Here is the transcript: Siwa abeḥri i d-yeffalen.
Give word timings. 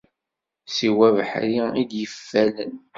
Siwa 0.75 1.05
abeḥri 1.09 1.61
i 1.81 1.83
d-yeffalen. 1.89 2.73